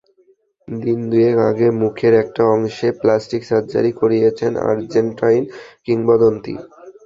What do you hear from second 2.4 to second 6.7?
অংশে plastic surgery করিয়েছেন Argentine কিংবদন্তি।